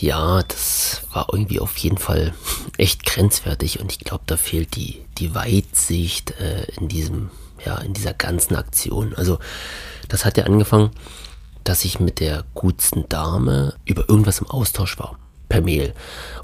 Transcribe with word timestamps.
Ja, 0.00 0.42
das 0.42 1.02
war 1.12 1.28
irgendwie 1.30 1.60
auf 1.60 1.76
jeden 1.76 1.98
Fall 1.98 2.32
echt 2.78 3.04
grenzwertig 3.04 3.80
und 3.80 3.92
ich 3.92 3.98
glaube, 3.98 4.24
da 4.26 4.38
fehlt 4.38 4.74
die, 4.76 5.02
die 5.18 5.34
Weitsicht 5.34 6.30
äh, 6.40 6.64
in 6.80 6.88
diesem, 6.88 7.30
ja, 7.64 7.76
in 7.78 7.92
dieser 7.92 8.14
ganzen 8.14 8.56
Aktion. 8.56 9.14
Also, 9.14 9.38
das 10.08 10.24
hat 10.24 10.38
ja 10.38 10.44
angefangen, 10.44 10.90
dass 11.64 11.84
ich 11.84 12.00
mit 12.00 12.18
der 12.18 12.44
gutsten 12.54 13.08
Dame 13.10 13.74
über 13.84 14.08
irgendwas 14.08 14.38
im 14.38 14.46
Austausch 14.48 14.98
war. 14.98 15.18
Per 15.50 15.60
Mail. 15.60 15.92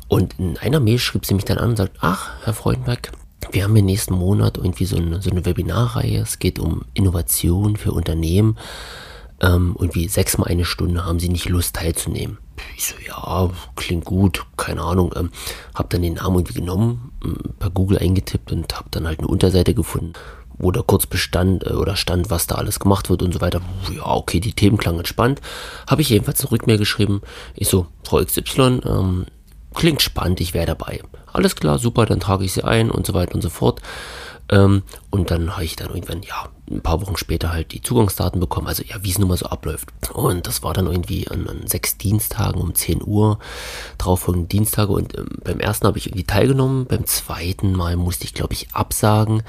Und 0.08 0.38
in 0.38 0.58
einer 0.58 0.80
Mail 0.80 0.98
schrieb 0.98 1.24
sie 1.24 1.34
mich 1.34 1.46
dann 1.46 1.58
an 1.58 1.70
und 1.70 1.76
sagt, 1.76 1.96
ach, 2.00 2.32
Herr 2.44 2.52
Freudenberg, 2.52 3.12
wir 3.52 3.64
haben 3.64 3.76
im 3.76 3.86
nächsten 3.86 4.14
Monat 4.14 4.58
irgendwie 4.58 4.84
so 4.84 4.96
eine, 4.96 5.22
so 5.22 5.30
eine 5.30 5.46
Webinarreihe. 5.46 6.20
Es 6.20 6.38
geht 6.38 6.58
um 6.58 6.84
Innovation 6.92 7.76
für 7.76 7.92
Unternehmen. 7.92 8.58
Ähm, 9.40 9.76
irgendwie 9.78 10.08
sechsmal 10.08 10.48
eine 10.48 10.64
Stunde 10.64 11.06
haben 11.06 11.20
sie 11.20 11.28
nicht 11.28 11.48
Lust 11.48 11.76
teilzunehmen. 11.76 12.38
Ich 12.76 12.84
so, 12.86 12.94
ja, 13.06 13.50
klingt 13.74 14.04
gut, 14.04 14.44
keine 14.56 14.82
Ahnung. 14.82 15.14
Ähm, 15.16 15.30
hab 15.74 15.90
dann 15.90 16.02
den 16.02 16.14
Namen 16.14 16.36
irgendwie 16.36 16.60
genommen, 16.60 17.12
per 17.58 17.70
Google 17.70 17.98
eingetippt 17.98 18.52
und 18.52 18.74
hab 18.76 18.90
dann 18.92 19.06
halt 19.06 19.20
eine 19.20 19.28
Unterseite 19.28 19.74
gefunden, 19.74 20.12
wo 20.58 20.70
da 20.70 20.82
kurz 20.82 21.06
bestand 21.06 21.66
äh, 21.66 21.70
oder 21.70 21.96
stand, 21.96 22.30
was 22.30 22.46
da 22.46 22.56
alles 22.56 22.80
gemacht 22.80 23.10
wird 23.10 23.22
und 23.22 23.32
so 23.32 23.40
weiter. 23.40 23.60
Ja, 23.94 24.06
okay, 24.06 24.40
die 24.40 24.52
Themen 24.52 24.78
klangen 24.78 25.00
entspannt. 25.00 25.40
Habe 25.88 26.02
ich 26.02 26.08
jedenfalls 26.08 26.38
zurück 26.38 26.66
mir 26.66 26.78
geschrieben. 26.78 27.22
Ich 27.54 27.68
so, 27.68 27.86
Frau 28.04 28.22
XY, 28.22 28.80
ähm, 28.84 29.26
klingt 29.74 30.02
spannend, 30.02 30.40
ich 30.40 30.54
wäre 30.54 30.66
dabei. 30.66 31.02
Alles 31.32 31.56
klar, 31.56 31.78
super, 31.78 32.06
dann 32.06 32.20
trage 32.20 32.44
ich 32.44 32.52
sie 32.52 32.64
ein 32.64 32.90
und 32.90 33.06
so 33.06 33.14
weiter 33.14 33.34
und 33.34 33.42
so 33.42 33.50
fort. 33.50 33.80
Ähm, 34.50 34.82
und 35.10 35.30
dann 35.30 35.52
habe 35.52 35.64
ich 35.64 35.76
dann 35.76 35.88
irgendwann, 35.88 36.22
ja, 36.22 36.48
ein 36.70 36.80
paar 36.80 37.00
Wochen 37.00 37.16
später 37.16 37.52
halt 37.52 37.72
die 37.72 37.82
Zugangsdaten 37.82 38.40
bekommen, 38.40 38.66
also 38.66 38.82
ja, 38.84 38.96
wie 39.02 39.10
es 39.10 39.18
nun 39.18 39.28
mal 39.28 39.36
so 39.36 39.46
abläuft. 39.46 39.88
Und 40.12 40.46
das 40.46 40.62
war 40.62 40.74
dann 40.74 40.86
irgendwie 40.86 41.28
an, 41.28 41.46
an 41.48 41.66
sechs 41.66 41.96
Dienstagen 41.96 42.60
um 42.60 42.74
10 42.74 43.02
Uhr, 43.04 43.38
drauf 43.98 44.20
folgende 44.20 44.48
Dienstage. 44.48 44.92
Und 44.92 45.16
ähm, 45.16 45.28
beim 45.44 45.60
ersten 45.60 45.86
habe 45.86 45.98
ich 45.98 46.06
irgendwie 46.06 46.24
teilgenommen, 46.24 46.86
beim 46.86 47.06
zweiten 47.06 47.72
Mal 47.72 47.96
musste 47.96 48.24
ich, 48.24 48.34
glaube 48.34 48.54
ich, 48.54 48.72
absagen. 48.72 49.42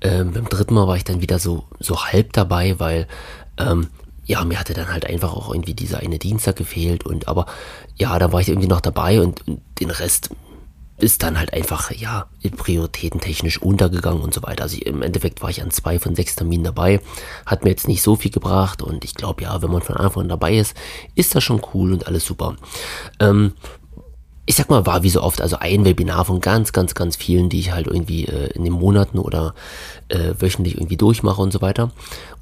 Ähm, 0.00 0.32
beim 0.32 0.48
dritten 0.48 0.74
Mal 0.74 0.86
war 0.86 0.96
ich 0.96 1.04
dann 1.04 1.20
wieder 1.20 1.38
so, 1.38 1.64
so 1.80 2.04
halb 2.04 2.32
dabei, 2.32 2.78
weil 2.78 3.08
ähm, 3.56 3.88
ja, 4.26 4.44
mir 4.44 4.58
hatte 4.58 4.74
dann 4.74 4.88
halt 4.88 5.06
einfach 5.06 5.34
auch 5.34 5.52
irgendwie 5.52 5.74
dieser 5.74 5.98
eine 5.98 6.18
Dienstag 6.18 6.56
gefehlt 6.56 7.04
und 7.04 7.28
aber 7.28 7.46
ja, 7.96 8.18
da 8.18 8.32
war 8.32 8.40
ich 8.40 8.48
irgendwie 8.48 8.68
noch 8.68 8.80
dabei 8.80 9.20
und, 9.20 9.46
und 9.46 9.60
den 9.80 9.90
Rest 9.90 10.30
ist 10.98 11.22
dann 11.22 11.38
halt 11.38 11.52
einfach, 11.52 11.90
ja, 11.90 12.26
prioritätentechnisch 12.56 13.60
untergegangen 13.60 14.22
und 14.22 14.32
so 14.32 14.42
weiter. 14.42 14.62
Also 14.62 14.78
im 14.78 15.02
Endeffekt 15.02 15.42
war 15.42 15.50
ich 15.50 15.60
an 15.62 15.70
zwei 15.70 15.98
von 15.98 16.14
sechs 16.14 16.36
Terminen 16.36 16.64
dabei, 16.64 17.00
hat 17.46 17.64
mir 17.64 17.70
jetzt 17.70 17.88
nicht 17.88 18.02
so 18.02 18.16
viel 18.16 18.30
gebracht 18.30 18.80
und 18.80 19.04
ich 19.04 19.14
glaube, 19.14 19.42
ja, 19.42 19.60
wenn 19.60 19.72
man 19.72 19.82
von 19.82 19.96
Anfang 19.96 20.22
an 20.22 20.28
dabei 20.28 20.56
ist, 20.56 20.76
ist 21.14 21.34
das 21.34 21.42
schon 21.42 21.62
cool 21.74 21.92
und 21.92 22.06
alles 22.06 22.24
super. 22.24 22.56
Ähm, 23.18 23.52
ich 24.46 24.56
sag 24.56 24.68
mal, 24.68 24.84
war 24.84 25.02
wie 25.02 25.10
so 25.10 25.22
oft, 25.22 25.40
also 25.40 25.56
ein 25.56 25.84
Webinar 25.84 26.26
von 26.26 26.40
ganz, 26.40 26.72
ganz, 26.72 26.94
ganz 26.94 27.16
vielen, 27.16 27.48
die 27.48 27.60
ich 27.60 27.72
halt 27.72 27.86
irgendwie 27.86 28.26
äh, 28.26 28.50
in 28.52 28.64
den 28.64 28.74
Monaten 28.74 29.18
oder 29.18 29.54
äh, 30.08 30.34
wöchentlich 30.38 30.76
irgendwie 30.76 30.98
durchmache 30.98 31.40
und 31.40 31.52
so 31.52 31.62
weiter. 31.62 31.92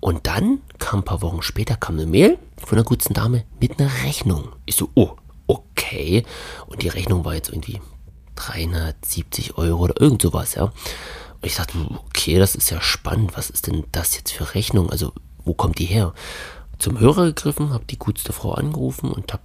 Und 0.01 0.27
dann 0.27 0.59
kam 0.79 1.01
ein 1.01 1.05
paar 1.05 1.23
Wochen 1.23 1.43
später 1.43 1.77
kam 1.77 1.95
eine 1.95 2.07
Mail 2.07 2.39
von 2.59 2.77
einer 2.77 2.85
guten 2.85 3.15
Dame 3.15 3.45
mit 3.61 3.79
einer 3.79 3.91
Rechnung. 4.05 4.49
Ich 4.67 4.75
so, 4.75 4.89
oh, 4.95 5.11
okay. 5.47 6.25
Und 6.67 6.83
die 6.83 6.89
Rechnung 6.89 7.25
war 7.25 7.35
jetzt 7.35 7.51
irgendwie 7.51 7.81
370 8.37 9.59
Euro 9.59 9.85
oder 9.85 10.01
irgend 10.01 10.23
sowas, 10.23 10.55
ja. 10.55 10.65
Und 10.65 10.73
ich 11.43 11.57
dachte, 11.57 11.77
okay, 12.09 12.39
das 12.39 12.55
ist 12.55 12.71
ja 12.71 12.81
spannend. 12.81 13.37
Was 13.37 13.51
ist 13.51 13.67
denn 13.67 13.85
das 13.93 14.17
jetzt 14.17 14.33
für 14.33 14.55
Rechnung? 14.55 14.91
Also, 14.91 15.13
wo 15.45 15.55
kommt 15.55 15.79
die 15.79 15.87
her? 15.87 16.15
Zum 16.79 16.99
Hörer 16.99 17.27
gegriffen, 17.27 17.73
habe 17.73 17.85
die 17.85 17.99
gutste 17.99 18.33
Frau 18.33 18.53
angerufen 18.53 19.11
und 19.11 19.33
habe 19.33 19.43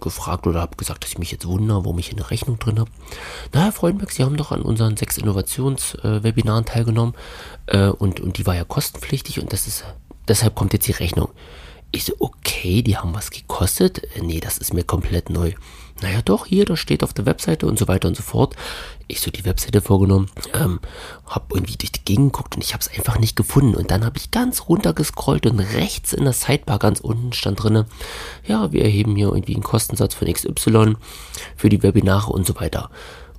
gefragt 0.00 0.46
oder 0.46 0.60
habe 0.60 0.76
gesagt, 0.76 1.04
dass 1.04 1.10
ich 1.10 1.18
mich 1.18 1.30
jetzt 1.30 1.46
wundere, 1.46 1.84
warum 1.84 1.98
ich 1.98 2.10
eine 2.10 2.30
Rechnung 2.30 2.58
drin 2.58 2.80
habe. 2.80 2.90
Na, 3.52 3.64
Herr 3.64 3.72
Freudenberg, 3.72 4.10
Sie 4.10 4.24
haben 4.24 4.36
doch 4.36 4.52
an 4.52 4.62
unseren 4.62 4.96
sechs 4.96 5.18
Innovationswebinaren 5.18 6.64
teilgenommen 6.64 7.14
äh, 7.66 7.88
und, 7.88 8.20
und 8.20 8.38
die 8.38 8.46
war 8.46 8.54
ja 8.54 8.64
kostenpflichtig 8.64 9.40
und 9.40 9.52
das 9.52 9.66
ist, 9.66 9.84
deshalb 10.26 10.54
kommt 10.54 10.72
jetzt 10.72 10.88
die 10.88 10.92
Rechnung. 10.92 11.28
Ich 11.92 12.04
so, 12.04 12.14
okay, 12.18 12.82
die 12.82 12.96
haben 12.96 13.14
was 13.14 13.30
gekostet? 13.30 14.04
Äh, 14.16 14.22
nee, 14.22 14.40
das 14.40 14.58
ist 14.58 14.72
mir 14.72 14.84
komplett 14.84 15.30
neu. 15.30 15.52
Naja, 16.02 16.22
doch, 16.22 16.46
hier, 16.46 16.64
das 16.64 16.78
steht 16.78 17.02
auf 17.02 17.12
der 17.12 17.26
Webseite 17.26 17.66
und 17.66 17.78
so 17.78 17.88
weiter 17.88 18.08
und 18.08 18.16
so 18.16 18.22
fort. 18.22 18.56
Ich 19.06 19.20
so 19.20 19.30
die 19.30 19.44
Webseite 19.44 19.80
vorgenommen, 19.80 20.30
ähm, 20.54 20.80
hab 21.26 21.52
irgendwie 21.52 21.76
durch 21.76 21.92
die 21.92 22.04
Gegend 22.04 22.32
geguckt 22.32 22.54
und 22.54 22.64
ich 22.64 22.72
habe 22.72 22.80
es 22.80 22.96
einfach 22.96 23.18
nicht 23.18 23.36
gefunden. 23.36 23.74
Und 23.74 23.90
dann 23.90 24.04
habe 24.04 24.18
ich 24.18 24.30
ganz 24.30 24.68
runter 24.68 24.94
gescrollt 24.94 25.46
und 25.46 25.60
rechts 25.60 26.12
in 26.12 26.24
der 26.24 26.32
Sidebar 26.32 26.78
ganz 26.78 27.00
unten 27.00 27.32
stand 27.32 27.62
drinne, 27.62 27.86
ja, 28.46 28.72
wir 28.72 28.82
erheben 28.82 29.16
hier 29.16 29.28
irgendwie 29.28 29.54
einen 29.54 29.62
Kostensatz 29.62 30.14
von 30.14 30.32
XY 30.32 30.96
für 31.56 31.68
die 31.68 31.82
Webinare 31.82 32.32
und 32.32 32.46
so 32.46 32.56
weiter. 32.56 32.90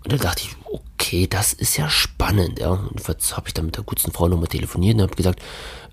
Und 0.04 0.12
dann 0.12 0.20
dachte 0.20 0.44
ich, 0.44 0.56
okay, 0.66 1.28
das 1.28 1.54
ist 1.54 1.78
ja 1.78 1.90
spannend, 1.90 2.60
ja. 2.60 2.72
Und 2.72 3.08
jetzt 3.08 3.36
habe 3.38 3.48
ich 3.48 3.54
dann 3.54 3.66
mit 3.66 3.78
der 3.78 3.84
guten 3.84 4.12
Frau 4.12 4.28
nochmal 4.28 4.48
telefoniert 4.48 4.96
und 4.96 5.04
habe 5.04 5.16
gesagt, 5.16 5.42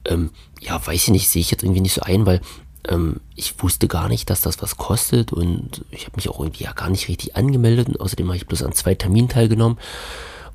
ähm, 0.07 0.31
ja, 0.61 0.85
weiß 0.85 1.05
ich 1.05 1.09
nicht, 1.09 1.29
sehe 1.29 1.41
ich 1.41 1.51
jetzt 1.51 1.63
irgendwie 1.63 1.81
nicht 1.81 1.95
so 1.95 2.03
ein, 2.03 2.27
weil 2.27 2.41
ähm, 2.87 3.21
ich 3.35 3.63
wusste 3.63 3.89
gar 3.89 4.09
nicht, 4.09 4.31
dass 4.31 4.41
das 4.41 4.63
was 4.63 4.77
kostet 4.77 5.33
und 5.33 5.85
ich 5.91 6.07
habe 6.07 6.17
mich 6.17 6.29
auch 6.29 6.41
irgendwie 6.41 6.65
ja 6.65 6.73
gar 6.73 6.91
nicht 6.91 7.09
richtig 7.09 7.37
angemeldet 7.37 7.89
und 7.89 8.01
außerdem 8.01 8.27
habe 8.27 8.37
ich 8.37 8.47
bloß 8.47 8.63
an 8.63 8.73
zwei 8.73 8.95
Terminen 8.95 9.29
teilgenommen. 9.29 9.79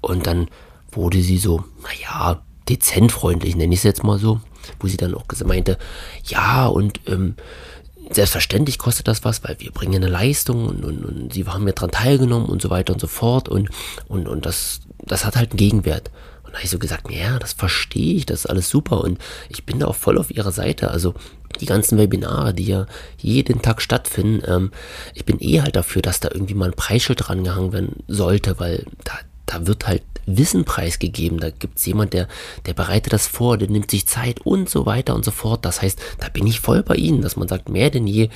Und 0.01 0.27
dann 0.27 0.47
wurde 0.91 1.21
sie 1.21 1.37
so, 1.37 1.63
naja, 1.81 2.41
dezent 2.69 3.11
freundlich, 3.11 3.55
nenne 3.55 3.73
ich 3.73 3.79
es 3.79 3.83
jetzt 3.83 4.03
mal 4.03 4.19
so, 4.19 4.41
wo 4.79 4.87
sie 4.87 4.97
dann 4.97 5.15
auch 5.15 5.25
meinte, 5.45 5.77
ja, 6.25 6.67
und 6.67 7.01
ähm, 7.07 7.35
selbstverständlich 8.11 8.77
kostet 8.77 9.07
das 9.07 9.23
was, 9.23 9.43
weil 9.43 9.59
wir 9.59 9.71
bringen 9.71 10.03
eine 10.03 10.11
Leistung 10.11 10.67
und, 10.67 10.83
und, 10.83 11.05
und 11.05 11.33
sie 11.33 11.45
haben 11.45 11.67
ja 11.67 11.73
dran 11.73 11.91
teilgenommen 11.91 12.47
und 12.47 12.61
so 12.61 12.69
weiter 12.69 12.93
und 12.93 12.99
so 12.99 13.07
fort 13.07 13.49
und, 13.49 13.69
und, 14.07 14.27
und 14.27 14.45
das, 14.45 14.81
das 14.99 15.25
hat 15.25 15.35
halt 15.35 15.51
einen 15.51 15.57
Gegenwert. 15.57 16.11
Und 16.43 16.51
da 16.51 16.57
habe 16.57 16.65
ich 16.65 16.69
so 16.69 16.79
gesagt, 16.79 17.09
ja, 17.11 17.39
das 17.39 17.53
verstehe 17.53 18.15
ich, 18.15 18.25
das 18.25 18.41
ist 18.41 18.45
alles 18.47 18.69
super 18.69 19.01
und 19.01 19.19
ich 19.49 19.65
bin 19.65 19.79
da 19.79 19.87
auch 19.87 19.95
voll 19.95 20.17
auf 20.17 20.31
ihrer 20.31 20.51
Seite. 20.51 20.91
Also 20.91 21.13
die 21.59 21.65
ganzen 21.65 21.97
Webinare, 21.97 22.53
die 22.53 22.65
ja 22.65 22.85
jeden 23.17 23.61
Tag 23.61 23.81
stattfinden, 23.81 24.43
ähm, 24.47 24.71
ich 25.13 25.25
bin 25.25 25.37
eh 25.39 25.61
halt 25.61 25.75
dafür, 25.75 26.01
dass 26.01 26.19
da 26.19 26.29
irgendwie 26.31 26.53
mal 26.53 26.69
ein 26.69 26.75
Preisschild 26.75 27.27
drangehangen 27.27 27.73
werden 27.73 28.03
sollte, 28.07 28.59
weil 28.59 28.85
da, 29.03 29.13
da 29.45 29.67
wird 29.67 29.87
halt 29.87 30.03
Wissen 30.25 30.63
preisgegeben. 30.63 31.39
Da 31.39 31.49
gibt 31.49 31.77
es 31.77 31.85
jemand, 31.85 32.13
der, 32.13 32.27
der 32.65 32.73
bereitet 32.73 33.13
das 33.13 33.27
vor, 33.27 33.57
der 33.57 33.69
nimmt 33.69 33.91
sich 33.91 34.07
Zeit 34.07 34.41
und 34.41 34.69
so 34.69 34.85
weiter 34.85 35.15
und 35.15 35.25
so 35.25 35.31
fort. 35.31 35.65
Das 35.65 35.81
heißt, 35.81 35.99
da 36.19 36.29
bin 36.29 36.47
ich 36.47 36.59
voll 36.59 36.83
bei 36.83 36.95
Ihnen, 36.95 37.21
dass 37.21 37.35
man 37.35 37.47
sagt, 37.47 37.69
mehr 37.69 37.89
denn 37.89 38.07
je 38.07 38.29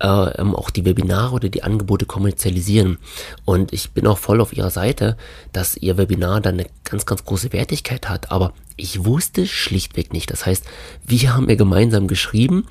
äh, 0.00 0.06
ähm, 0.06 0.54
auch 0.54 0.70
die 0.70 0.84
Webinare 0.84 1.34
oder 1.34 1.48
die 1.48 1.62
Angebote 1.62 2.06
kommerzialisieren. 2.06 2.98
Und 3.44 3.72
ich 3.72 3.90
bin 3.90 4.06
auch 4.06 4.18
voll 4.18 4.40
auf 4.40 4.52
Ihrer 4.52 4.70
Seite, 4.70 5.16
dass 5.52 5.76
Ihr 5.76 5.98
Webinar 5.98 6.40
dann 6.40 6.54
eine 6.54 6.66
ganz, 6.84 7.04
ganz 7.04 7.24
große 7.24 7.52
Wertigkeit 7.52 8.08
hat. 8.08 8.32
Aber 8.32 8.54
ich 8.76 9.04
wusste 9.04 9.46
schlichtweg 9.46 10.12
nicht. 10.12 10.30
Das 10.30 10.46
heißt, 10.46 10.64
wir 11.04 11.34
haben 11.34 11.48
ja 11.48 11.56
gemeinsam 11.56 12.06
geschrieben, 12.06 12.66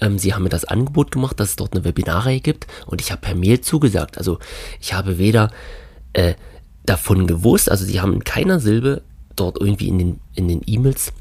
ähm, 0.00 0.18
sie 0.18 0.32
haben 0.32 0.44
mir 0.44 0.48
das 0.48 0.64
Angebot 0.64 1.10
gemacht, 1.10 1.38
dass 1.40 1.50
es 1.50 1.56
dort 1.56 1.74
eine 1.74 1.84
Webinarreihe 1.84 2.40
gibt 2.40 2.66
und 2.86 3.00
ich 3.00 3.10
habe 3.10 3.20
per 3.20 3.34
Mail 3.34 3.60
zugesagt. 3.60 4.16
Also 4.16 4.38
ich 4.80 4.94
habe 4.94 5.18
weder 5.18 5.50
äh, 6.12 6.34
davon 6.88 7.26
gewusst, 7.26 7.70
also 7.70 7.84
sie 7.84 8.00
haben 8.00 8.12
in 8.12 8.24
keiner 8.24 8.60
Silbe 8.60 9.02
dort 9.36 9.60
irgendwie 9.60 9.88
in 9.88 9.98
den 9.98 10.20
in 10.34 10.48
den 10.48 10.62
E-Mails 10.66 11.12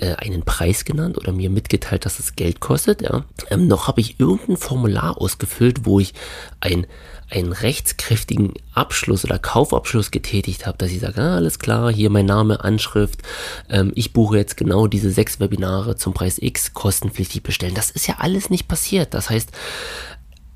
äh, 0.00 0.14
einen 0.14 0.42
Preis 0.42 0.84
genannt 0.84 1.18
oder 1.18 1.32
mir 1.32 1.50
mitgeteilt, 1.50 2.06
dass 2.06 2.18
es 2.18 2.36
Geld 2.36 2.60
kostet. 2.60 3.02
Ja. 3.02 3.24
Ähm, 3.50 3.68
noch 3.68 3.86
habe 3.86 4.00
ich 4.00 4.18
irgendein 4.18 4.56
Formular 4.56 5.20
ausgefüllt, 5.20 5.84
wo 5.84 6.00
ich 6.00 6.14
ein, 6.60 6.86
einen 7.28 7.52
rechtskräftigen 7.52 8.54
Abschluss 8.72 9.24
oder 9.24 9.38
Kaufabschluss 9.38 10.10
getätigt 10.10 10.66
habe, 10.66 10.78
dass 10.78 10.90
ich 10.90 11.00
sage, 11.00 11.20
ah, 11.20 11.36
alles 11.36 11.58
klar, 11.58 11.92
hier 11.92 12.10
mein 12.10 12.26
Name, 12.26 12.64
Anschrift, 12.64 13.20
ähm, 13.68 13.92
ich 13.94 14.12
buche 14.12 14.38
jetzt 14.38 14.56
genau 14.56 14.86
diese 14.86 15.10
sechs 15.10 15.38
Webinare 15.38 15.96
zum 15.96 16.14
Preis 16.14 16.38
X 16.40 16.72
kostenpflichtig 16.72 17.42
bestellen. 17.42 17.74
Das 17.74 17.90
ist 17.90 18.06
ja 18.06 18.16
alles 18.18 18.50
nicht 18.50 18.68
passiert. 18.68 19.14
Das 19.14 19.30
heißt, 19.30 19.50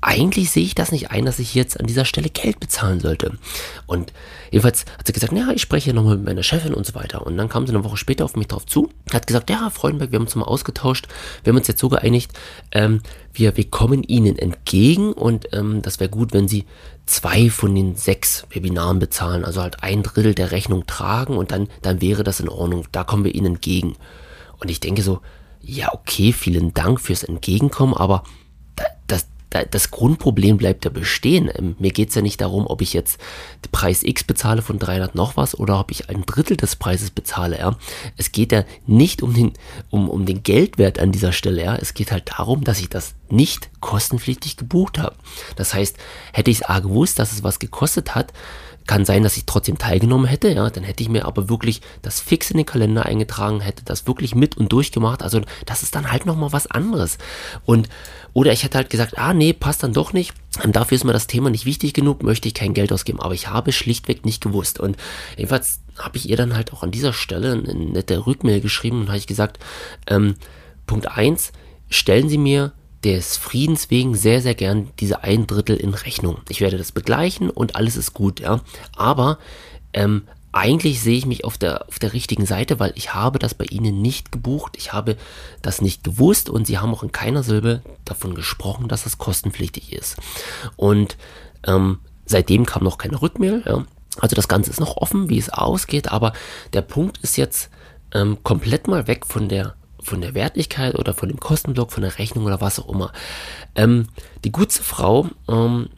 eigentlich 0.05 0.51
sehe 0.51 0.63
ich 0.63 0.75
das 0.75 0.91
nicht 0.91 1.09
ein, 1.09 1.25
dass 1.25 1.39
ich 1.39 1.55
jetzt 1.55 1.79
an 1.79 1.87
dieser 1.87 2.05
Stelle 2.05 2.29
Geld 2.29 2.59
bezahlen 2.59 2.99
sollte. 2.99 3.39
Und 3.87 4.13
jedenfalls 4.51 4.85
hat 4.99 5.07
sie 5.07 5.13
gesagt, 5.13 5.33
ja, 5.33 5.49
ich 5.49 5.63
spreche 5.63 5.95
nochmal 5.95 6.17
mit 6.17 6.25
meiner 6.25 6.43
Chefin 6.43 6.75
und 6.75 6.85
so 6.85 6.93
weiter. 6.93 7.25
Und 7.25 7.37
dann 7.37 7.49
kam 7.49 7.65
sie 7.65 7.73
eine 7.73 7.83
Woche 7.83 7.97
später 7.97 8.23
auf 8.23 8.35
mich 8.35 8.47
drauf 8.47 8.67
zu, 8.67 8.89
hat 9.11 9.25
gesagt, 9.25 9.49
ja, 9.49 9.71
Freudenberg, 9.71 10.11
wir 10.11 10.17
haben 10.17 10.25
uns 10.25 10.35
mal 10.35 10.45
ausgetauscht, 10.45 11.07
wir 11.43 11.51
haben 11.51 11.57
uns 11.57 11.67
jetzt 11.67 11.79
so 11.79 11.89
geeinigt, 11.89 12.33
ähm, 12.71 13.01
wir, 13.33 13.57
wir 13.57 13.67
kommen 13.69 14.03
Ihnen 14.03 14.37
entgegen 14.37 15.11
und 15.11 15.47
ähm, 15.53 15.81
das 15.81 15.99
wäre 15.99 16.11
gut, 16.11 16.33
wenn 16.33 16.47
Sie 16.47 16.65
zwei 17.07 17.49
von 17.49 17.73
den 17.73 17.95
sechs 17.95 18.45
Webinaren 18.51 18.99
bezahlen, 18.99 19.43
also 19.43 19.63
halt 19.63 19.81
ein 19.81 20.03
Drittel 20.03 20.35
der 20.35 20.51
Rechnung 20.51 20.85
tragen 20.85 21.35
und 21.35 21.49
dann, 21.49 21.67
dann 21.81 21.99
wäre 21.99 22.23
das 22.23 22.39
in 22.39 22.49
Ordnung. 22.49 22.85
Da 22.91 23.03
kommen 23.03 23.23
wir 23.23 23.33
Ihnen 23.33 23.55
entgegen. 23.55 23.95
Und 24.59 24.69
ich 24.69 24.79
denke 24.79 25.01
so, 25.01 25.21
ja, 25.61 25.91
okay, 25.93 26.31
vielen 26.31 26.75
Dank 26.75 27.01
fürs 27.01 27.23
Entgegenkommen, 27.23 27.95
aber 27.95 28.23
das, 29.63 29.91
Grundproblem 29.91 30.57
bleibt 30.57 30.85
ja 30.85 30.91
bestehen. 30.91 31.49
Ähm, 31.55 31.75
mir 31.79 31.91
geht 31.91 32.09
es 32.09 32.15
ja 32.15 32.21
nicht 32.21 32.41
darum, 32.41 32.67
ob 32.67 32.81
ich 32.81 32.93
jetzt 32.93 33.19
den 33.63 33.71
Preis 33.71 34.03
X 34.03 34.23
bezahle 34.23 34.61
von 34.61 34.79
300 34.79 35.15
noch 35.15 35.37
was 35.37 35.57
oder 35.57 35.79
ob 35.79 35.91
ich 35.91 36.09
ein 36.09 36.25
Drittel 36.25 36.57
des 36.57 36.75
Preises 36.75 37.11
bezahle. 37.11 37.59
Ja. 37.59 37.77
Es 38.17 38.31
geht 38.31 38.51
ja 38.51 38.63
nicht 38.87 39.21
um 39.21 39.33
den, 39.33 39.53
um, 39.89 40.09
um 40.09 40.25
den 40.25 40.43
Geldwert 40.43 40.99
an 40.99 41.11
dieser 41.11 41.31
Stelle. 41.31 41.63
Ja. 41.63 41.75
Es 41.75 41.93
geht 41.93 42.11
halt 42.11 42.31
darum, 42.37 42.63
dass 42.63 42.79
ich 42.79 42.89
das 42.89 43.15
nicht 43.29 43.69
kostenpflichtig 43.79 44.57
gebucht 44.57 44.99
habe. 44.99 45.15
Das 45.55 45.73
heißt, 45.73 45.97
hätte 46.33 46.51
ich 46.51 46.57
es 46.57 46.63
A 46.63 46.79
gewusst, 46.79 47.19
dass 47.19 47.31
es 47.31 47.43
was 47.43 47.59
gekostet 47.59 48.15
hat, 48.15 48.33
kann 48.87 49.05
sein, 49.05 49.23
dass 49.23 49.37
ich 49.37 49.45
trotzdem 49.45 49.77
teilgenommen 49.77 50.27
hätte, 50.27 50.49
ja, 50.49 50.69
dann 50.69 50.83
hätte 50.83 51.01
ich 51.01 51.09
mir 51.09 51.25
aber 51.25 51.49
wirklich 51.49 51.81
das 52.01 52.19
fix 52.19 52.51
in 52.51 52.57
den 52.57 52.65
Kalender 52.65 53.05
eingetragen, 53.05 53.61
hätte 53.61 53.83
das 53.83 54.05
wirklich 54.07 54.35
mit 54.35 54.57
und 54.57 54.71
durchgemacht. 54.71 55.23
Also 55.23 55.41
das 55.65 55.83
ist 55.83 55.95
dann 55.95 56.11
halt 56.11 56.25
nochmal 56.25 56.53
was 56.53 56.67
anderes. 56.67 57.17
Und 57.65 57.89
oder 58.33 58.51
ich 58.51 58.63
hätte 58.63 58.77
halt 58.77 58.89
gesagt, 58.89 59.17
ah 59.17 59.33
nee, 59.33 59.53
passt 59.53 59.81
dann 59.81 59.93
doch 59.93 60.13
nicht. 60.13 60.33
Dafür 60.67 60.97
ist 60.97 61.03
mir 61.03 61.13
das 61.13 61.27
Thema 61.27 61.49
nicht 61.49 61.65
wichtig 61.65 61.93
genug, 61.93 62.21
möchte 62.21 62.47
ich 62.47 62.53
kein 62.53 62.73
Geld 62.73 62.91
ausgeben. 62.91 63.21
Aber 63.21 63.33
ich 63.33 63.47
habe 63.47 63.71
schlichtweg 63.71 64.25
nicht 64.25 64.43
gewusst. 64.43 64.79
Und 64.79 64.97
jedenfalls 65.37 65.79
habe 65.97 66.17
ich 66.17 66.29
ihr 66.29 66.37
dann 66.37 66.55
halt 66.55 66.73
auch 66.73 66.83
an 66.83 66.91
dieser 66.91 67.13
Stelle 67.13 67.53
eine 67.53 67.73
nette 67.73 68.27
Rückmail 68.27 68.61
geschrieben 68.61 69.01
und 69.01 69.07
habe 69.07 69.17
ich 69.17 69.27
gesagt, 69.27 69.59
ähm, 70.07 70.35
Punkt 70.85 71.07
eins 71.07 71.53
stellen 71.89 72.29
Sie 72.29 72.37
mir 72.37 72.73
des 73.05 73.37
Friedens 73.37 73.91
wegen 73.91 74.15
sehr, 74.15 74.41
sehr 74.41 74.55
gern 74.55 74.89
diese 74.99 75.23
ein 75.23 75.45
Drittel 75.45 75.77
in 75.77 75.93
Rechnung. 75.93 76.39
Ich 76.49 76.59
werde 76.59 76.79
das 76.79 76.91
begleichen 76.91 77.51
und 77.51 77.75
alles 77.75 77.97
ist 77.97 78.15
gut, 78.15 78.39
ja. 78.39 78.61
Aber 78.97 79.37
ähm, 79.93 80.23
eigentlich 80.51 81.01
sehe 81.01 81.17
ich 81.17 81.27
mich 81.27 81.45
auf 81.45 81.59
der, 81.59 81.87
auf 81.87 81.99
der 81.99 82.13
richtigen 82.13 82.47
Seite, 82.47 82.79
weil 82.79 82.93
ich 82.95 83.13
habe 83.13 83.37
das 83.37 83.53
bei 83.53 83.65
Ihnen 83.65 84.01
nicht 84.01 84.31
gebucht. 84.31 84.73
Ich 84.75 84.91
habe 84.91 85.17
das 85.61 85.81
nicht 85.81 86.03
gewusst 86.03 86.49
und 86.49 86.65
Sie 86.65 86.79
haben 86.79 86.93
auch 86.93 87.03
in 87.03 87.11
keiner 87.11 87.43
Silbe 87.43 87.83
davon 88.05 88.33
gesprochen, 88.33 88.87
dass 88.87 89.03
das 89.03 89.19
kostenpflichtig 89.19 89.93
ist. 89.93 90.17
Und 90.75 91.15
ähm, 91.67 91.99
seitdem 92.25 92.65
kam 92.65 92.83
noch 92.83 92.97
keine 92.97 93.21
Rückmail. 93.21 93.61
Ja. 93.67 93.85
Also 94.19 94.35
das 94.35 94.47
Ganze 94.47 94.71
ist 94.71 94.79
noch 94.79 94.97
offen, 94.97 95.29
wie 95.29 95.37
es 95.37 95.49
ausgeht, 95.51 96.11
aber 96.11 96.33
der 96.73 96.81
Punkt 96.81 97.19
ist 97.19 97.37
jetzt 97.37 97.69
ähm, 98.13 98.39
komplett 98.41 98.87
mal 98.87 99.07
weg 99.07 99.27
von 99.27 99.47
der 99.47 99.75
von 100.05 100.21
der 100.21 100.33
Wertigkeit 100.33 100.95
oder 100.95 101.13
von 101.13 101.29
dem 101.29 101.39
Kostenblock, 101.39 101.91
von 101.91 102.03
der 102.03 102.17
Rechnung 102.17 102.45
oder 102.45 102.61
was 102.61 102.79
auch 102.79 102.89
immer. 102.89 103.11
Ähm, 103.75 104.07
die 104.43 104.51
gute 104.51 104.81
Frau 104.81 105.29
ähm, 105.49 105.89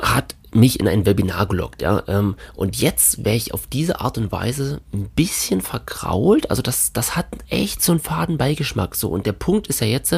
hat 0.00 0.34
mich 0.54 0.78
in 0.78 0.86
ein 0.86 1.04
Webinar 1.04 1.46
gelockt, 1.46 1.82
ja. 1.82 2.02
Ähm, 2.06 2.36
und 2.54 2.76
jetzt 2.76 3.24
wäre 3.24 3.36
ich 3.36 3.52
auf 3.52 3.66
diese 3.66 4.00
Art 4.00 4.18
und 4.18 4.30
Weise 4.30 4.80
ein 4.92 5.08
bisschen 5.08 5.60
vergrault. 5.60 6.48
Also 6.48 6.62
das, 6.62 6.92
das 6.92 7.16
hat 7.16 7.26
echt 7.48 7.82
so 7.82 7.92
einen 7.92 8.00
faden 8.00 8.38
Beigeschmack. 8.38 8.94
So. 8.94 9.08
Und 9.08 9.26
der 9.26 9.32
Punkt 9.32 9.66
ist 9.66 9.80
ja 9.80 9.86
jetzt, 9.86 10.14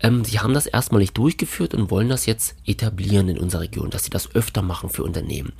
ähm, 0.00 0.24
sie 0.24 0.40
haben 0.40 0.54
das 0.54 0.66
erstmal 0.66 1.00
nicht 1.00 1.16
durchgeführt 1.16 1.74
und 1.74 1.90
wollen 1.90 2.08
das 2.08 2.26
jetzt 2.26 2.56
etablieren 2.66 3.28
in 3.28 3.38
unserer 3.38 3.62
Region, 3.62 3.90
dass 3.90 4.04
sie 4.04 4.10
das 4.10 4.34
öfter 4.34 4.62
machen 4.62 4.90
für 4.90 5.04
Unternehmen. 5.04 5.52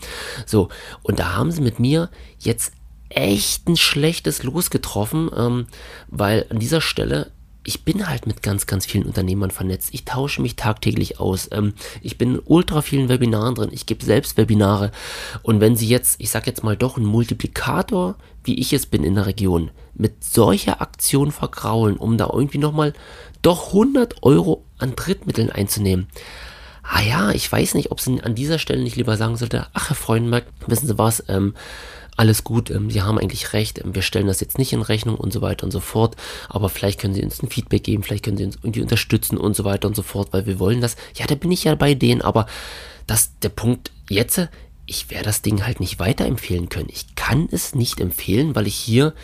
So, 0.47 0.69
und 1.03 1.21
da 1.21 1.35
haben 1.37 1.53
sie 1.53 1.63
mit 1.63 1.79
mir 1.79 2.11
jetzt 2.41 2.73
echt 3.17 3.69
ein 3.69 3.77
schlechtes 3.77 4.43
Los 4.43 4.71
getroffen, 4.71 5.31
ähm, 5.37 5.67
weil 6.09 6.47
an 6.51 6.59
dieser 6.59 6.81
Stelle 6.81 7.31
ich 7.65 7.85
bin 7.85 8.09
halt 8.09 8.27
mit 8.27 8.43
ganz, 8.43 8.67
ganz 8.67 8.87
vielen 8.87 9.07
Unternehmern 9.07 9.51
vernetzt. 9.51 9.91
Ich 9.93 10.05
tausche 10.05 10.43
mich 10.43 10.57
tagtäglich 10.57 11.21
aus. 11.21 11.49
Ähm, 11.53 11.75
ich 12.01 12.19
bin 12.19 12.35
in 12.35 12.43
ultra 12.45 12.83
vielen 12.83 13.09
Webinaren 13.09 13.55
drin. 13.55 13.71
Ich 13.73 13.87
gebe 13.87 14.05
selbst 14.05 14.37
Webinare. 14.37 14.91
Und 15.43 15.61
wenn 15.61 15.77
Sie 15.77 15.87
jetzt, 15.87 16.21
ich 16.21 16.31
sag 16.31 16.47
jetzt 16.47 16.65
mal 16.65 16.77
doch, 16.77 16.97
einen 16.97 17.07
Multiplikator, 17.07 18.17
wie 18.45 18.59
ich 18.59 18.73
es 18.73 18.87
bin 18.87 19.05
in 19.05 19.15
der 19.15 19.27
Region, 19.27 19.71
mit 19.95 20.25
solcher 20.25 20.81
Aktion 20.81 21.31
vergraulen, 21.31 21.97
um 21.97 22.19
da 22.19 22.29
irgendwie 22.33 22.59
nochmal 22.59 22.95
doch 23.43 23.69
100 23.69 24.23
Euro 24.23 24.65
an 24.79 24.97
Drittmitteln 24.97 25.51
einzunehmen. 25.51 26.09
Ah 26.83 27.01
ja, 27.01 27.31
ich 27.31 27.51
weiß 27.51 27.75
nicht, 27.75 27.93
ob 27.93 28.01
Sie 28.01 28.21
an 28.23 28.35
dieser 28.35 28.59
Stelle 28.59 28.83
nicht 28.83 28.97
lieber 28.97 29.17
sagen 29.17 29.37
sollte, 29.37 29.69
ach 29.73 29.91
Herr 29.91 29.97
Freudenberg, 29.97 30.47
wissen 30.67 30.89
Sie 30.89 30.99
was, 30.99 31.23
ähm, 31.29 31.55
alles 32.17 32.45
gut, 32.45 32.71
ähm, 32.71 32.91
Sie 32.91 33.03
haben 33.03 33.19
eigentlich 33.19 33.53
recht, 33.53 33.79
ähm, 33.79 33.95
wir 33.95 34.03
stellen 34.03 34.27
das 34.27 34.41
jetzt 34.41 34.59
nicht 34.59 34.73
in 34.73 34.83
Rechnung 34.83 35.17
und 35.17 35.33
so 35.33 35.41
weiter 35.41 35.65
und 35.65 35.71
so 35.71 35.81
fort, 35.81 36.17
aber 36.49 36.69
vielleicht 36.69 37.01
können 37.01 37.15
Sie 37.15 37.23
uns 37.23 37.43
ein 37.43 37.49
Feedback 37.49 37.85
geben, 37.85 38.03
vielleicht 38.03 38.25
können 38.25 38.37
Sie 38.37 38.45
uns 38.45 38.57
irgendwie 38.63 38.83
unterstützen 38.83 39.39
und 39.39 39.57
so 39.57 39.65
weiter 39.65 39.89
und 39.89 39.97
so 39.97 40.03
fort, 40.03 40.29
weil 40.33 40.47
wir 40.47 40.59
wollen 40.59 40.81
das. 40.81 40.97
Ja, 41.15 41.27
da 41.27 41.35
bin 41.35 41.51
ich 41.51 41.65
ja 41.65 41.75
bei 41.75 41.95
denen, 41.95 42.23
aber 42.23 42.47
das, 43.07 43.39
der 43.41 43.49
Punkt 43.49 43.91
jetzt, 44.09 44.49
ich 44.87 45.11
werde 45.11 45.25
das 45.25 45.43
Ding 45.43 45.65
halt 45.65 45.81
nicht 45.81 45.99
weiterempfehlen 45.99 46.69
können. 46.69 46.89
Ich 46.91 47.15
kann 47.15 47.49
es 47.51 47.75
nicht 47.75 48.01
empfehlen, 48.01 48.55
weil 48.55 48.67
ich 48.67 48.75
hier 48.75 49.15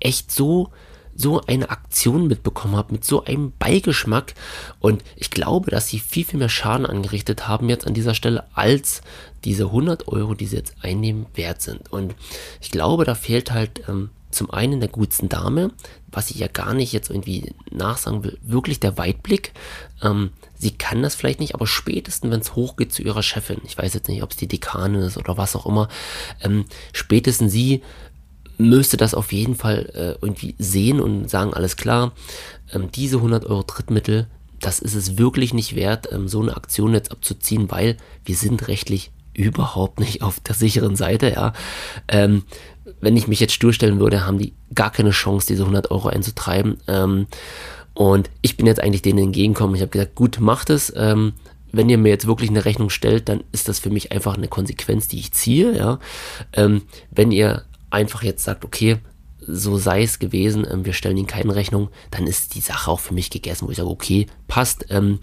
echt 0.00 0.30
so 0.30 0.70
so 1.18 1.40
eine 1.42 1.68
Aktion 1.68 2.28
mitbekommen 2.28 2.76
habe, 2.76 2.92
mit 2.92 3.04
so 3.04 3.24
einem 3.24 3.52
Beigeschmack. 3.58 4.34
Und 4.78 5.02
ich 5.16 5.30
glaube, 5.30 5.70
dass 5.70 5.88
sie 5.88 5.98
viel, 5.98 6.24
viel 6.24 6.38
mehr 6.38 6.48
Schaden 6.48 6.86
angerichtet 6.86 7.48
haben 7.48 7.68
jetzt 7.68 7.86
an 7.86 7.92
dieser 7.92 8.14
Stelle, 8.14 8.44
als 8.54 9.02
diese 9.44 9.64
100 9.64 10.06
Euro, 10.08 10.34
die 10.34 10.46
sie 10.46 10.56
jetzt 10.56 10.76
einnehmen, 10.80 11.26
wert 11.34 11.60
sind. 11.60 11.92
Und 11.92 12.14
ich 12.60 12.70
glaube, 12.70 13.04
da 13.04 13.16
fehlt 13.16 13.50
halt 13.50 13.82
ähm, 13.88 14.10
zum 14.30 14.50
einen 14.50 14.78
der 14.78 14.88
guten 14.88 15.28
Dame, 15.28 15.72
was 16.10 16.30
ich 16.30 16.38
ja 16.38 16.48
gar 16.48 16.72
nicht 16.72 16.92
jetzt 16.92 17.10
irgendwie 17.10 17.52
nachsagen 17.70 18.22
will, 18.22 18.38
wirklich 18.42 18.78
der 18.78 18.96
Weitblick. 18.96 19.52
Ähm, 20.02 20.30
sie 20.56 20.70
kann 20.70 21.02
das 21.02 21.14
vielleicht 21.14 21.40
nicht, 21.40 21.54
aber 21.54 21.66
spätestens, 21.66 22.30
wenn 22.30 22.40
es 22.40 22.54
hochgeht 22.54 22.92
zu 22.92 23.02
ihrer 23.02 23.22
Chefin, 23.22 23.60
ich 23.64 23.76
weiß 23.76 23.94
jetzt 23.94 24.08
nicht, 24.08 24.22
ob 24.22 24.30
es 24.30 24.36
die 24.36 24.46
Dekanin 24.46 25.02
ist 25.02 25.16
oder 25.16 25.36
was 25.36 25.56
auch 25.56 25.66
immer, 25.66 25.88
ähm, 26.42 26.66
spätestens 26.92 27.52
sie 27.52 27.82
müsste 28.58 28.96
das 28.96 29.14
auf 29.14 29.32
jeden 29.32 29.54
Fall 29.54 29.90
äh, 29.94 30.24
irgendwie 30.24 30.54
sehen 30.58 31.00
und 31.00 31.30
sagen, 31.30 31.54
alles 31.54 31.76
klar, 31.76 32.12
ähm, 32.72 32.90
diese 32.94 33.16
100 33.16 33.46
Euro 33.46 33.62
Drittmittel, 33.62 34.26
das 34.60 34.80
ist 34.80 34.94
es 34.94 35.16
wirklich 35.16 35.54
nicht 35.54 35.74
wert, 35.76 36.08
ähm, 36.12 36.28
so 36.28 36.42
eine 36.42 36.56
Aktion 36.56 36.92
jetzt 36.92 37.12
abzuziehen, 37.12 37.70
weil 37.70 37.96
wir 38.24 38.34
sind 38.34 38.68
rechtlich 38.68 39.12
überhaupt 39.34 40.00
nicht 40.00 40.22
auf 40.22 40.40
der 40.40 40.54
sicheren 40.54 40.96
Seite, 40.96 41.30
ja. 41.30 41.52
Ähm, 42.08 42.42
wenn 43.00 43.16
ich 43.16 43.28
mich 43.28 43.38
jetzt 43.38 43.62
durchstellen 43.62 44.00
würde, 44.00 44.26
haben 44.26 44.38
die 44.38 44.54
gar 44.74 44.90
keine 44.90 45.10
Chance, 45.10 45.46
diese 45.46 45.62
100 45.62 45.90
Euro 45.90 46.08
einzutreiben. 46.08 46.78
Ähm, 46.88 47.26
und 47.94 48.30
ich 48.42 48.56
bin 48.56 48.66
jetzt 48.66 48.80
eigentlich 48.80 49.02
denen 49.02 49.18
entgegengekommen. 49.18 49.76
Ich 49.76 49.82
habe 49.82 49.90
gesagt, 49.90 50.14
gut, 50.14 50.40
macht 50.40 50.70
es. 50.70 50.92
Ähm, 50.96 51.34
wenn 51.70 51.88
ihr 51.88 51.98
mir 51.98 52.08
jetzt 52.08 52.26
wirklich 52.26 52.50
eine 52.50 52.64
Rechnung 52.64 52.90
stellt, 52.90 53.28
dann 53.28 53.44
ist 53.52 53.68
das 53.68 53.78
für 53.78 53.90
mich 53.90 54.10
einfach 54.10 54.36
eine 54.36 54.48
Konsequenz, 54.48 55.06
die 55.08 55.18
ich 55.18 55.32
ziehe. 55.32 55.76
Ja? 55.76 55.98
Ähm, 56.54 56.82
wenn 57.10 57.30
ihr 57.30 57.64
einfach 57.90 58.22
jetzt 58.22 58.44
sagt, 58.44 58.64
okay, 58.64 58.98
so 59.48 59.78
sei 59.78 60.02
es 60.02 60.18
gewesen, 60.18 60.66
ähm, 60.70 60.84
wir 60.84 60.92
stellen 60.92 61.16
ihnen 61.16 61.26
keine 61.26 61.54
Rechnung, 61.54 61.88
dann 62.10 62.26
ist 62.26 62.54
die 62.54 62.60
Sache 62.60 62.90
auch 62.90 63.00
für 63.00 63.14
mich 63.14 63.30
gegessen, 63.30 63.66
wo 63.66 63.70
ich 63.70 63.78
sage, 63.78 63.88
okay, 63.88 64.26
passt, 64.46 64.86
ähm, 64.90 65.20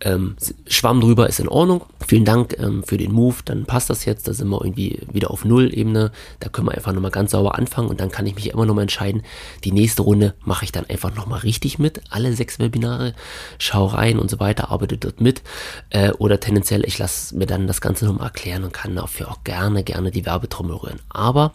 ähm, 0.00 0.36
Schwamm 0.66 1.00
drüber 1.00 1.28
ist 1.28 1.40
in 1.40 1.48
Ordnung, 1.48 1.82
vielen 2.06 2.24
Dank 2.24 2.56
ähm, 2.58 2.82
für 2.84 2.98
den 2.98 3.12
Move, 3.12 3.36
dann 3.44 3.64
passt 3.64 3.90
das 3.90 4.04
jetzt, 4.04 4.28
da 4.28 4.34
sind 4.34 4.48
wir 4.48 4.62
irgendwie 4.62 5.00
wieder 5.10 5.30
auf 5.30 5.44
Null-Ebene, 5.44 6.12
da 6.40 6.48
können 6.48 6.68
wir 6.68 6.74
einfach 6.74 6.92
nochmal 6.92 7.10
ganz 7.10 7.30
sauber 7.30 7.56
anfangen 7.56 7.88
und 7.88 8.00
dann 8.00 8.10
kann 8.10 8.26
ich 8.26 8.34
mich 8.34 8.50
immer 8.50 8.66
nochmal 8.66 8.82
entscheiden, 8.82 9.22
die 9.64 9.72
nächste 9.72 10.02
Runde 10.02 10.34
mache 10.44 10.64
ich 10.64 10.72
dann 10.72 10.86
einfach 10.86 11.14
nochmal 11.14 11.40
richtig 11.40 11.78
mit, 11.78 12.02
alle 12.10 12.34
sechs 12.34 12.58
Webinare, 12.58 13.14
schau 13.58 13.86
rein 13.86 14.18
und 14.18 14.30
so 14.30 14.40
weiter, 14.40 14.70
arbeite 14.70 14.98
dort 14.98 15.20
mit. 15.20 15.42
Äh, 15.90 16.10
oder 16.12 16.40
tendenziell, 16.40 16.84
ich 16.84 16.98
lasse 16.98 17.36
mir 17.36 17.46
dann 17.46 17.66
das 17.66 17.80
Ganze 17.80 18.04
nochmal 18.04 18.26
erklären 18.26 18.64
und 18.64 18.72
kann 18.72 18.94
dafür 18.94 19.30
auch 19.30 19.44
gerne, 19.44 19.84
gerne 19.84 20.10
die 20.10 20.26
Werbetrommel 20.26 20.76
rühren, 20.76 21.00
aber 21.08 21.54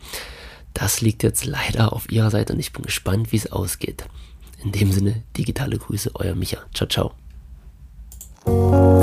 das 0.74 1.02
liegt 1.02 1.24
jetzt 1.24 1.46
leider 1.46 1.94
auf 1.94 2.12
Ihrer 2.12 2.32
Seite 2.32 2.54
und 2.54 2.60
ich 2.60 2.74
bin 2.74 2.84
gespannt, 2.84 3.32
wie 3.32 3.38
es 3.38 3.52
ausgeht. 3.52 4.06
In 4.64 4.72
dem 4.72 4.92
Sinne, 4.92 5.24
digitale 5.38 5.78
Grüße, 5.78 6.12
euer 6.16 6.36
Micha. 6.36 6.60
Ciao, 6.74 6.88
ciao. 6.88 8.99